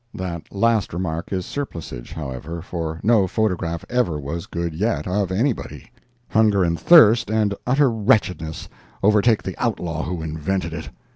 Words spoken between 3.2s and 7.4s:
photograph ever was good, yet, of anybody—hunger and thirst